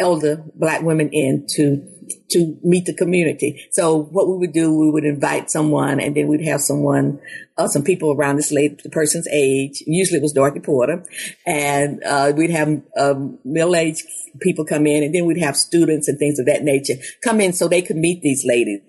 [0.00, 1.86] elder black women in to
[2.30, 3.66] to meet the community.
[3.70, 7.20] So what we would do, we would invite someone and then we'd have someone,
[7.56, 9.82] uh, some people around this lady, the person's age.
[9.86, 11.04] Usually it was Dorothy Porter
[11.46, 14.04] and, uh, we'd have, um, middle-aged
[14.40, 17.52] people come in and then we'd have students and things of that nature come in
[17.52, 18.80] so they could meet these ladies.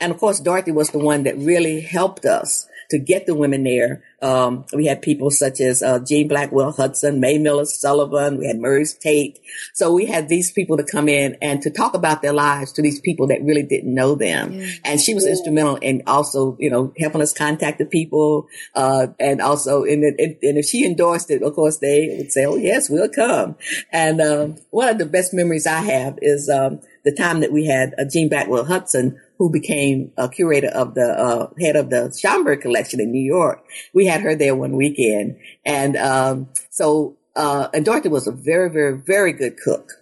[0.00, 3.64] And of course, Dorothy was the one that really helped us to get the women
[3.64, 4.02] there.
[4.22, 8.38] Um, we had people such as uh, Jean Blackwell Hudson, May Miller Sullivan.
[8.38, 9.38] We had Merze Tate.
[9.74, 12.82] So we had these people to come in and to talk about their lives to
[12.82, 14.54] these people that really didn't know them.
[14.54, 14.70] Yeah.
[14.84, 15.32] And she was yeah.
[15.32, 18.48] instrumental in also, you know, helping us contact the people.
[18.74, 22.46] Uh, and also, and, and, and if she endorsed it, of course, they would say,
[22.46, 23.56] Oh, yes, we'll come.
[23.92, 27.64] And, um, one of the best memories I have is, um, the time that we
[27.66, 32.12] had uh, Jean Blackwell Hudson who became a curator of the uh, head of the
[32.20, 33.64] Schomburg collection in New York.
[33.94, 38.68] We had her there one weekend, and um, so uh, and Dorothy was a very,
[38.68, 39.92] very, very good cook,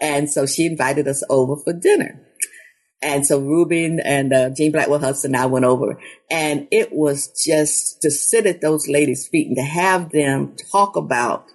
[0.00, 2.24] and so she invited us over for dinner.
[3.00, 7.32] And so Ruben and uh, Jean Blackwell Hudson and I went over, and it was
[7.44, 11.46] just to sit at those ladies' feet and to have them talk about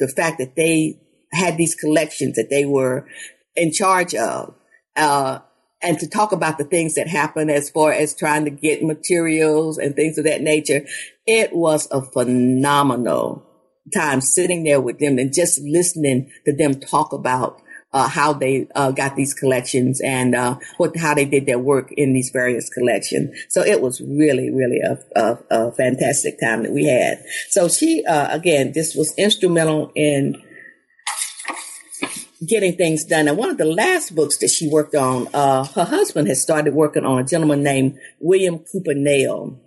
[0.00, 1.00] the fact that they
[1.32, 3.08] had these collections that they were
[3.56, 4.54] in charge of.
[4.96, 5.40] Uh,
[5.84, 9.78] and to talk about the things that happened as far as trying to get materials
[9.78, 10.86] and things of that nature.
[11.26, 13.46] It was a phenomenal
[13.94, 17.60] time sitting there with them and just listening to them talk about
[17.92, 21.92] uh, how they uh, got these collections and uh, what how they did their work
[21.92, 23.30] in these various collections.
[23.50, 27.22] So it was really, really a, a, a fantastic time that we had.
[27.50, 30.42] So she uh, again, this was instrumental in
[32.48, 33.28] getting things done.
[33.28, 36.74] And one of the last books that she worked on, uh, her husband had started
[36.74, 39.60] working on a gentleman named William Cooper Nell.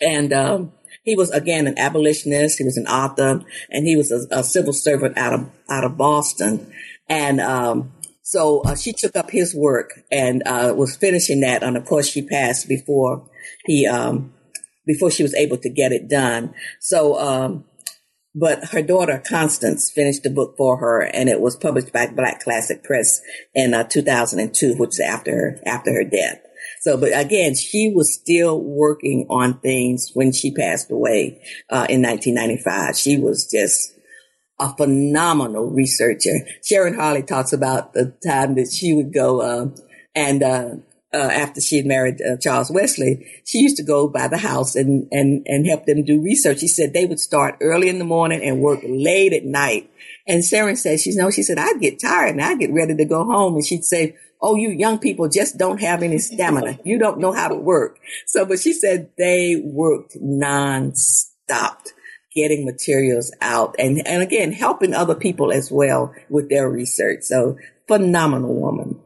[0.00, 0.72] And, um,
[1.04, 2.58] he was again an abolitionist.
[2.58, 5.96] He was an author and he was a, a civil servant out of, out of
[5.96, 6.72] Boston.
[7.08, 11.62] And, um, so uh, she took up his work and uh, was finishing that.
[11.62, 13.28] And of course, she passed before
[13.66, 14.32] he um,
[14.86, 16.54] before she was able to get it done.
[16.80, 17.64] So um,
[18.34, 22.40] but her daughter Constance finished the book for her, and it was published by Black
[22.40, 23.20] Classic Press
[23.54, 26.40] in uh, 2002, which is after her after her death.
[26.80, 32.02] So, but again, she was still working on things when she passed away uh, in
[32.02, 32.96] 1995.
[32.96, 33.94] She was just
[34.58, 36.46] a phenomenal researcher.
[36.64, 39.66] Sharon Harley talks about the time that she would go uh,
[40.14, 40.42] and
[41.14, 44.74] uh, after she had married uh, Charles Wesley, she used to go by the house
[44.74, 46.60] and, and, and help them do research.
[46.60, 49.90] She said they would start early in the morning and work late at night.
[50.26, 53.04] And Sharon said, she's no, she said, I'd get tired and I'd get ready to
[53.04, 53.54] go home.
[53.54, 56.78] And she'd say, Oh, you young people just don't have any stamina.
[56.84, 57.98] You don't know how to work.
[58.26, 61.82] So, but she said they worked non-stop
[62.34, 67.22] getting materials out and, and again, helping other people as well with their research.
[67.22, 68.98] So phenomenal woman.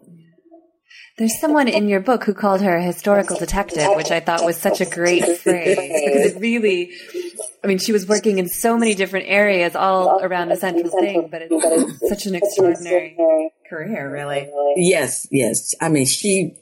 [1.18, 4.58] There's someone in your book who called her a historical detective, which I thought was
[4.58, 6.92] such a great phrase because it really,
[7.64, 11.28] I mean, she was working in so many different areas all around a central thing,
[11.30, 13.16] but it's such an extraordinary
[13.66, 14.50] career, really.
[14.76, 15.74] Yes, yes.
[15.80, 16.54] I mean, she,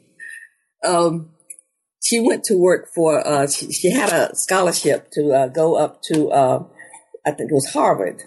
[0.84, 1.30] um,
[2.00, 6.00] she went to work for, uh, she, she had a scholarship to uh, go up
[6.02, 6.62] to, uh,
[7.26, 8.22] I think it was Harvard.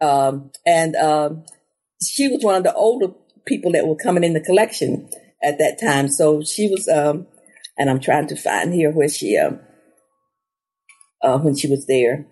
[0.00, 1.44] Um, and um,
[2.02, 3.08] she was one of the older
[3.44, 5.10] people that were coming in the collection
[5.42, 6.08] at that time.
[6.08, 7.26] So she was, um,
[7.78, 9.60] and I'm trying to find here where she, um,
[11.22, 12.26] uh, when she was there.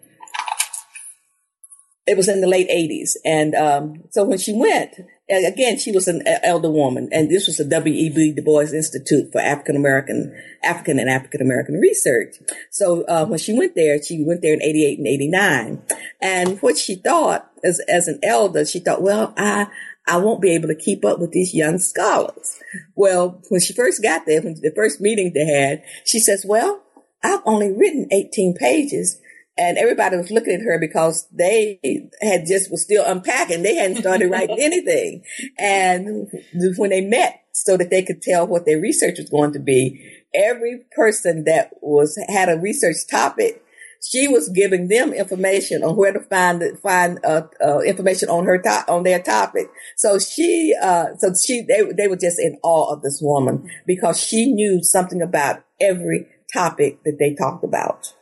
[2.07, 3.11] It was in the late 80s.
[3.25, 4.95] And um, so when she went,
[5.31, 8.33] again, she was an elder woman, and this was the W.E.B.
[8.33, 12.37] Du Bois Institute for African American, African and African American Research.
[12.71, 15.83] So uh, when she went there, she went there in 88 and 89.
[16.21, 19.69] And what she thought as, as an elder, she thought, well, I,
[20.07, 22.59] I won't be able to keep up with these young scholars.
[22.95, 26.83] Well, when she first got there, when the first meeting they had, she says, well,
[27.23, 29.21] I've only written 18 pages
[29.61, 31.79] and everybody was looking at her because they
[32.23, 33.63] had just was still unpacking.
[33.63, 35.23] They hadn't started writing anything.
[35.59, 36.29] And
[36.77, 40.23] when they met so that they could tell what their research was going to be,
[40.35, 43.63] every person that was had a research topic,
[44.03, 48.59] she was giving them information on where to find find uh, uh, information on her
[48.59, 49.69] to- on their topic.
[49.97, 54.19] So she, uh, so she, they they were just in awe of this woman because
[54.21, 58.15] she knew something about every topic that they talked about.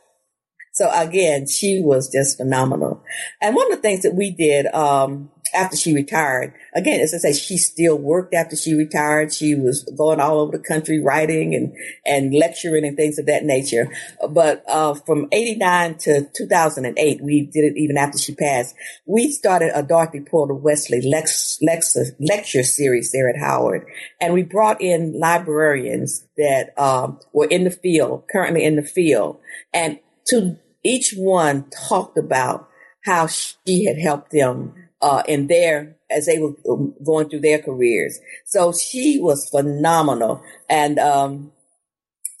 [0.73, 3.03] So again, she was just phenomenal.
[3.41, 7.17] And one of the things that we did, um, after she retired, again, as I
[7.17, 9.33] say, she still worked after she retired.
[9.33, 11.73] She was going all over the country writing and,
[12.05, 13.87] and lecturing and things of that nature.
[14.29, 18.75] But, uh, from 89 to 2008, we did it even after she passed.
[19.05, 23.85] We started a Dorothy Porter Wesley lex, lex, lecture series there at Howard.
[24.21, 29.39] And we brought in librarians that, um, were in the field, currently in the field
[29.73, 32.69] and to each one talked about
[33.05, 37.59] how she had helped them uh, in their as they were um, going through their
[37.59, 38.19] careers.
[38.45, 41.51] So she was phenomenal, and um,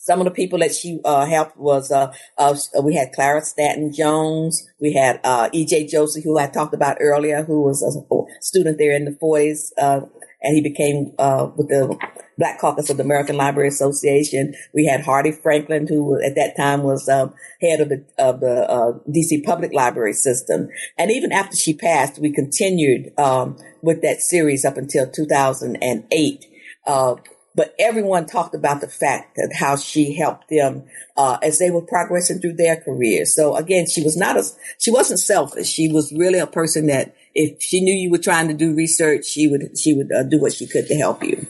[0.09, 3.93] some of the people that she uh, helped was uh, uh, we had Clara Stanton
[3.93, 5.85] Jones, we had uh, E.J.
[5.85, 10.01] Josey, who I talked about earlier, who was a student there in the 40s, uh,
[10.41, 11.95] and he became uh, with the
[12.39, 14.55] Black Caucus of the American Library Association.
[14.73, 18.67] We had Hardy Franklin, who at that time was um, head of the of the
[18.69, 20.69] uh, DC Public Library System.
[20.97, 26.45] And even after she passed, we continued um, with that series up until 2008.
[26.87, 27.15] Uh,
[27.55, 30.83] but everyone talked about the fact that how she helped them
[31.17, 33.35] uh, as they were progressing through their careers.
[33.35, 34.45] So again, she was not a
[34.77, 35.67] she wasn't selfish.
[35.67, 39.25] She was really a person that if she knew you were trying to do research,
[39.25, 41.45] she would she would uh, do what she could to help you.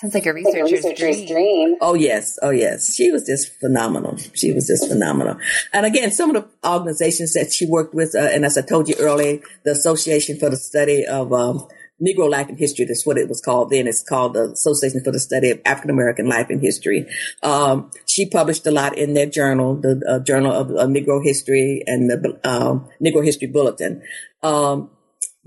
[0.00, 1.28] Sounds like a researcher's, like a researcher's dream.
[1.28, 1.76] dream.
[1.80, 2.94] Oh yes, oh yes.
[2.94, 4.16] She was just phenomenal.
[4.34, 5.36] She was just phenomenal.
[5.72, 8.88] And again, some of the organizations that she worked with, uh, and as I told
[8.88, 11.66] you earlier, the Association for the Study of um,
[12.02, 12.84] Negro Life and History.
[12.84, 13.86] That's what it was called then.
[13.86, 17.06] It's called the Association for the Study of African American Life and History.
[17.42, 21.82] Um, she published a lot in their journal, the uh, Journal of uh, Negro History
[21.86, 24.02] and the um, Negro History Bulletin.
[24.42, 24.90] Um,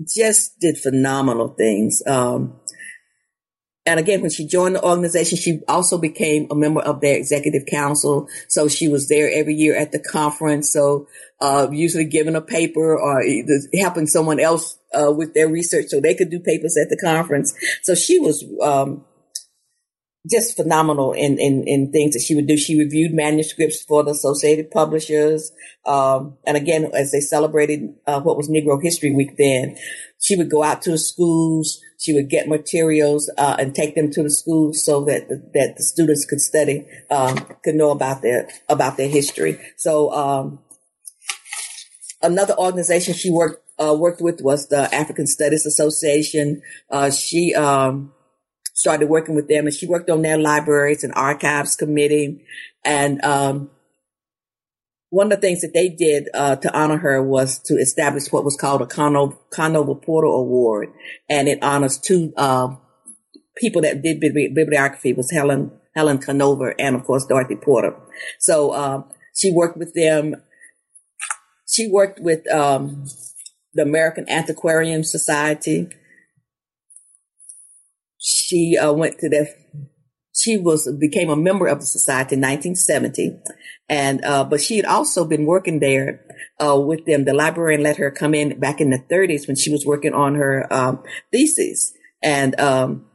[0.06, 2.02] just did phenomenal things.
[2.06, 2.60] Um,
[3.90, 7.66] and again, when she joined the organization, she also became a member of their executive
[7.66, 8.28] council.
[8.48, 10.72] So she was there every year at the conference.
[10.72, 11.06] So,
[11.40, 13.22] uh, usually giving a paper or
[13.74, 17.54] helping someone else, uh, with their research so they could do papers at the conference.
[17.82, 19.04] So she was, um,
[20.28, 22.56] just phenomenal in, in, in things that she would do.
[22.56, 25.52] She reviewed manuscripts for the Associated Publishers.
[25.86, 29.76] Um, and again, as they celebrated, uh, what was Negro History Week then,
[30.20, 34.10] she would go out to the schools, she would get materials uh, and take them
[34.12, 38.22] to the schools so that the, that the students could study, um, could know about
[38.22, 39.58] their about their history.
[39.76, 40.58] So um,
[42.22, 46.62] another organization she worked uh, worked with was the African Studies Association.
[46.90, 48.12] Uh, she um,
[48.78, 52.44] started working with them, and she worked on their libraries and archives committee,
[52.84, 53.70] and um,
[55.10, 58.44] one of the things that they did uh, to honor her was to establish what
[58.44, 60.92] was called a Conover, Conover Porter Award,
[61.28, 62.76] and it honors two uh,
[63.56, 67.96] people that did bibliography was Helen Helen Conover and of course Dorothy Porter.
[68.38, 69.02] So uh,
[69.34, 70.36] she worked with them.
[71.66, 73.06] She worked with um,
[73.74, 75.88] the American Antiquarian Society.
[78.18, 79.48] She uh, went to the
[80.34, 83.40] she was became a member of the society in 1970
[83.88, 86.24] and uh, but she had also been working there
[86.64, 87.24] uh, with them.
[87.24, 90.34] The librarian let her come in back in the 30s when she was working on
[90.34, 91.02] her um,
[91.32, 91.92] thesis.
[92.22, 93.06] And um,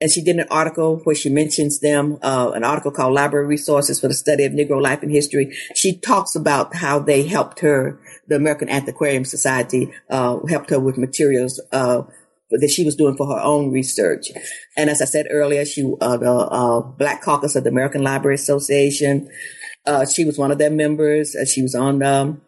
[0.00, 4.00] and she did an article where she mentions them, uh, an article called Library Resources
[4.00, 5.54] for the Study of Negro Life and History.
[5.74, 10.96] She talks about how they helped her, the American Antiquarian Society, uh, helped her with
[10.96, 12.02] materials, uh,
[12.58, 14.26] that she was doing for her own research.
[14.76, 18.34] And as I said earlier, she, uh, the, uh, Black Caucus of the American Library
[18.34, 19.30] Association,
[19.86, 21.36] uh, she was one of their members.
[21.52, 22.40] she was on, um,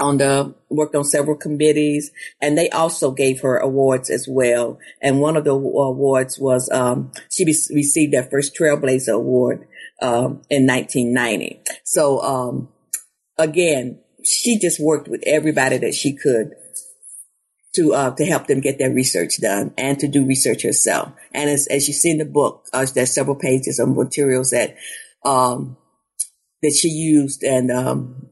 [0.00, 2.10] on the worked on several committees
[2.40, 7.12] and they also gave her awards as well and one of the awards was um,
[7.30, 9.66] she be- received their first trailblazer award
[10.00, 12.68] um, in 1990 so um,
[13.38, 16.54] again she just worked with everybody that she could
[17.74, 21.48] to uh, to help them get their research done and to do research herself and
[21.48, 24.76] as, as you see in the book uh, there's several pages of materials that
[25.24, 25.76] um,
[26.62, 28.28] that she used and um,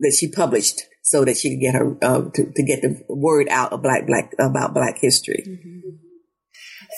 [0.00, 3.48] that she published so that she could get her uh, to, to, get the word
[3.48, 5.44] out of black black about black history.
[5.46, 5.72] Mm-hmm.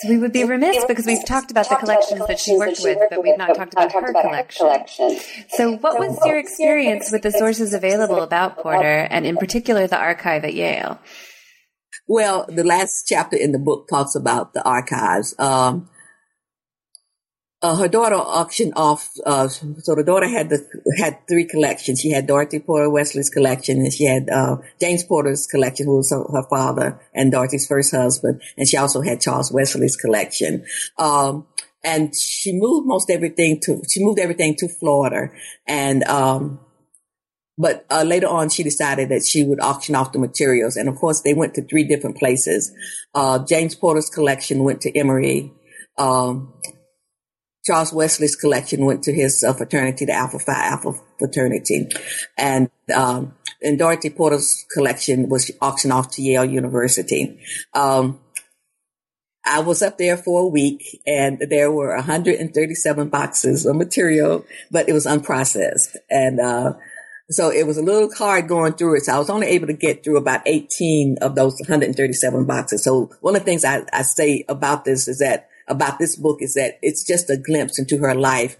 [0.01, 2.97] So we would be remiss because we've talked about the collections that she worked with,
[3.09, 5.17] but we've not talked about her collection.
[5.49, 9.97] So what was your experience with the sources available about Porter and in particular the
[9.97, 10.99] archive at Yale?
[12.07, 15.33] Well, the last chapter in the book talks about the archives.
[15.39, 15.89] Um,
[17.65, 19.11] uh, her daughter auctioned off.
[19.25, 20.63] Uh, so the daughter had the
[20.99, 21.99] had three collections.
[21.99, 26.11] She had Dorothy Porter Wesley's collection, and she had uh, James Porter's collection, who was
[26.11, 30.63] her, her, father and Dorothy's first husband, and she also had Charles Wesley's collection.
[30.99, 31.47] Um,
[31.83, 35.31] and she moved most everything to she moved everything to Florida,
[35.65, 36.59] and um,
[37.57, 40.95] but uh, later on, she decided that she would auction off the materials, and of
[40.95, 42.71] course, they went to three different places.
[43.13, 45.53] Uh, James Porter's collection went to Emory.
[45.97, 46.53] Um,
[47.65, 51.87] Charles Wesley's collection went to his uh, fraternity, the Alpha Phi Alpha fraternity,
[52.37, 57.39] and um, and Dorothy Porter's collection was auctioned off to Yale University.
[57.73, 58.19] Um,
[59.47, 64.89] I was up there for a week, and there were 137 boxes of material, but
[64.89, 66.73] it was unprocessed, and uh,
[67.29, 69.03] so it was a little hard going through it.
[69.03, 72.83] So I was only able to get through about 18 of those 137 boxes.
[72.83, 76.37] So one of the things I, I say about this is that about this book
[76.41, 78.57] is that it's just a glimpse into her life.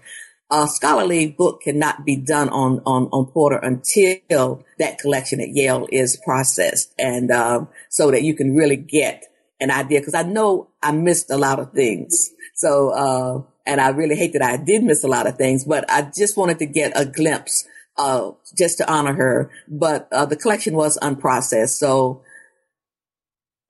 [0.50, 5.86] A scholarly book cannot be done on, on, on Porter until that collection at Yale
[5.92, 6.92] is processed.
[6.98, 9.24] And, um, so that you can really get
[9.60, 10.02] an idea.
[10.04, 12.30] Cause I know I missed a lot of things.
[12.54, 15.84] So, uh, and I really hate that I did miss a lot of things, but
[15.90, 17.66] I just wanted to get a glimpse,
[17.98, 19.50] uh, just to honor her.
[19.68, 21.78] But, uh, the collection was unprocessed.
[21.78, 22.22] So,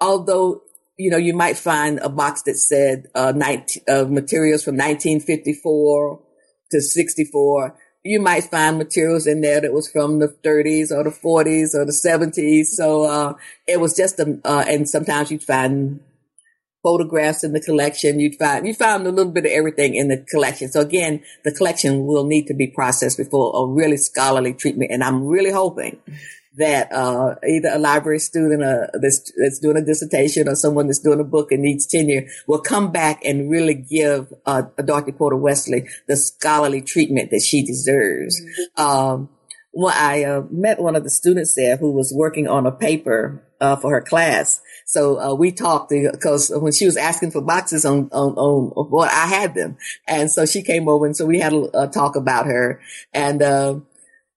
[0.01, 0.63] although
[0.99, 6.23] you know, you might find a box that said uh, 19, uh, materials from 1954
[6.71, 7.79] to 64.
[8.03, 11.85] You might find materials in there that was from the 30s or the 40s or
[11.85, 12.67] the 70s.
[12.67, 13.35] So uh,
[13.67, 16.01] it was just a, uh, and sometimes you'd find
[16.87, 18.21] photographs in the collection.
[18.21, 20.71] You'd find you found a little bit of everything in the collection.
[20.71, 24.93] So again, the collection will need to be processed before a really scholarly treatment.
[24.93, 25.99] And I'm really hoping
[26.59, 31.01] that uh, either a library student uh, that's, that's doing a dissertation or someone that's
[31.01, 35.37] doing a book and needs tenure will come back and really give uh, Dorothy Porter
[35.37, 38.41] Wesley the scholarly treatment that she deserves.
[38.41, 38.83] Mm-hmm.
[38.83, 39.29] Um,
[39.73, 43.46] well, I uh, met one of the students there who was working on a paper
[43.61, 44.61] uh, for her class.
[44.85, 49.11] So uh, we talked because when she was asking for boxes on, on, on what
[49.11, 49.77] I had them.
[50.07, 52.81] And so she came over and so we had a, a talk about her.
[53.13, 53.81] And uh,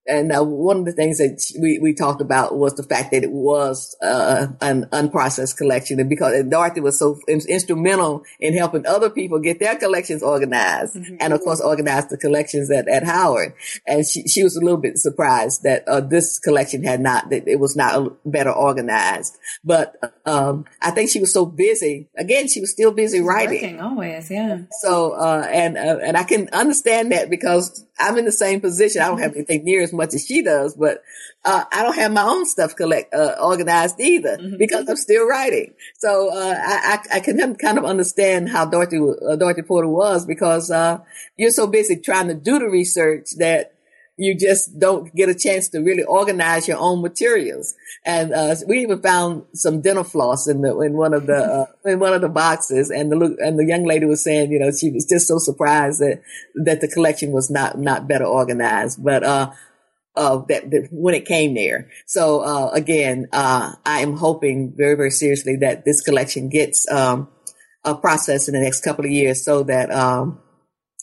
[0.10, 3.24] and uh, one of the things that we, we talked about was the fact that
[3.24, 9.10] it was uh, an unprocessed collection, and because Dorothy was so instrumental in helping other
[9.10, 11.18] people get their collections organized, mm-hmm.
[11.20, 13.53] and of course organized the collections at, at Howard.
[13.86, 17.47] And she, she was a little bit surprised that uh, this collection had not that
[17.47, 19.38] it was not better organized.
[19.64, 19.95] But
[20.26, 22.10] um, I think she was so busy.
[22.18, 23.62] Again, she was still busy She's writing.
[23.62, 24.62] Working always, yeah.
[24.82, 29.02] So uh, and uh, and I can understand that because I'm in the same position.
[29.02, 31.02] I don't have anything near as much as she does, but
[31.45, 34.58] uh, I don't have my own stuff collect uh, organized either mm-hmm.
[34.58, 35.74] because I'm still writing.
[35.97, 40.26] So uh, I, I, I, can kind of understand how Dorothy uh, Dorothy Porter was
[40.26, 41.00] because uh,
[41.38, 43.74] you're so busy trying to do the research that
[44.20, 47.74] you just don't get a chance to really organize your own materials.
[48.05, 51.89] And uh, we even found some dental floss in the in one of the uh,
[51.89, 54.72] in one of the boxes, and the and the young lady was saying, you know,
[54.72, 56.22] she was just so surprised that
[56.65, 59.01] that the collection was not not better organized.
[59.01, 59.51] But uh,
[60.17, 61.89] uh, that, that, when it came there.
[62.05, 67.30] So uh, again, uh, I am hoping very very seriously that this collection gets um,
[67.86, 70.41] a process in the next couple of years, so that um,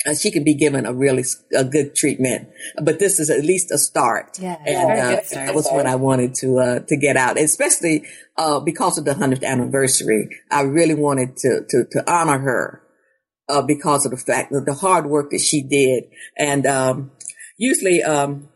[0.06, 2.48] uh, she can be given a really a good treatment.
[2.82, 4.38] But this is at least a start.
[4.38, 8.04] Yeah, and uh, that was what I wanted to uh, to get out, especially
[8.36, 10.28] uh, because of the hundredth anniversary.
[10.50, 12.82] I really wanted to to to honor her
[13.48, 16.04] uh, because of the fact that the hard work that she did.
[16.36, 17.12] And um,
[17.56, 18.48] usually, um,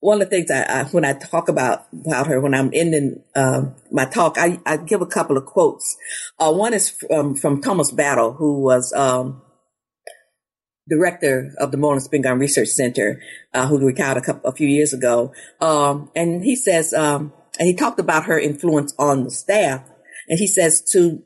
[0.00, 3.22] one of the things I, I, when I talk about about her when I'm ending
[3.34, 5.96] uh, my talk, I, I, give a couple of quotes.
[6.38, 9.42] Uh, one is from, from Thomas Battle, who was um,
[10.88, 13.20] director of the Moorland Spingarn Research Center,
[13.52, 17.66] uh, who retired a couple a few years ago, um, and he says, um, and
[17.66, 19.82] he talked about her influence on the staff,
[20.28, 21.22] and he says to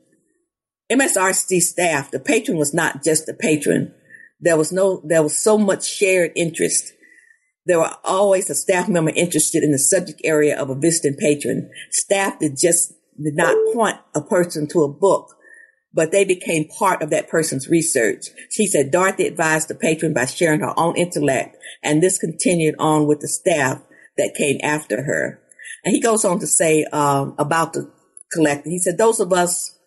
[0.91, 3.93] MSRC staff, the patron was not just a patron.
[4.39, 6.93] There was no, there was so much shared interest.
[7.65, 11.69] There were always a staff member interested in the subject area of a visiting patron.
[11.91, 15.35] Staff did just did not point a person to a book,
[15.93, 18.27] but they became part of that person's research.
[18.49, 23.07] She said Dorothy advised the patron by sharing her own intellect, and this continued on
[23.07, 23.81] with the staff
[24.17, 25.41] that came after her.
[25.83, 27.91] And he goes on to say um, about the
[28.31, 28.69] collector.
[28.69, 29.77] He said, those of us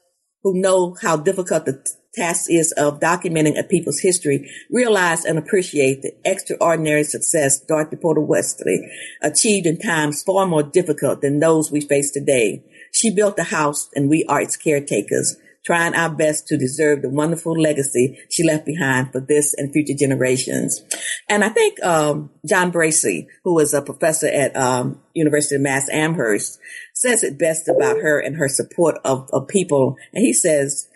[0.42, 1.84] who know how difficult the
[2.14, 8.20] task is of documenting a people's history realize and appreciate the extraordinary success Dorothy Porter
[8.20, 8.78] Wesley
[9.22, 12.62] achieved in times far more difficult than those we face today.
[12.92, 17.08] She built the house and we are its caretakers trying our best to deserve the
[17.08, 20.82] wonderful legacy she left behind for this and future generations.
[21.28, 25.88] And I think um, John Bracey, who was a professor at um, University of Mass
[25.90, 26.58] Amherst,
[26.92, 29.96] says it best about her and her support of, of people.
[30.12, 30.88] And he says,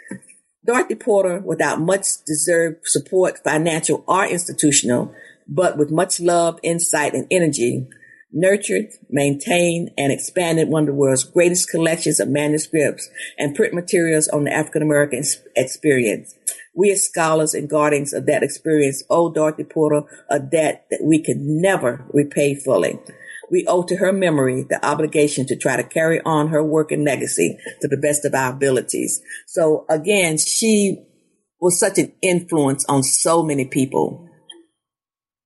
[0.67, 5.15] Dorothy Porter, without much deserved support, financial or institutional,
[5.47, 7.87] but with much love, insight, and energy,
[8.33, 13.09] nurtured, maintained, and expanded one of the world's greatest collections of manuscripts
[13.39, 15.23] and print materials on the African American
[15.57, 16.35] experience.
[16.75, 21.23] We as scholars and guardians of that experience owe Dorothy Porter a debt that we
[21.23, 22.99] can never repay fully.
[23.51, 27.05] We owe to her memory the obligation to try to carry on her work and
[27.05, 29.23] legacy to the best of our abilities.
[29.47, 31.05] So again, she
[31.61, 34.28] was such an influence on so many people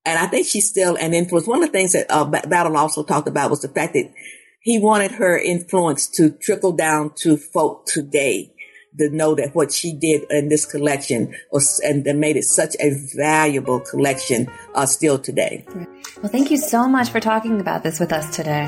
[0.05, 1.47] and I think she's still an influence.
[1.47, 4.13] One of the things that uh, Battle also talked about was the fact that
[4.61, 8.53] he wanted her influence to trickle down to folk today
[8.99, 12.77] to know that what she did in this collection was and that made it such
[12.81, 15.65] a valuable collection uh, still today.
[16.23, 18.67] Well, thank you so much for talking about this with us today.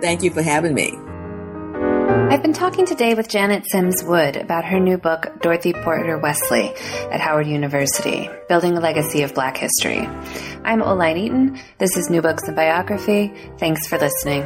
[0.00, 1.05] Thank you for having me.
[2.28, 6.74] I've been talking today with Janet Sims Wood about her new book, Dorothy Porter Wesley,
[7.10, 10.00] at Howard University, Building a Legacy of Black History.
[10.64, 11.58] I'm Oline Eaton.
[11.78, 13.32] This is New Books and Biography.
[13.58, 14.44] Thanks for listening.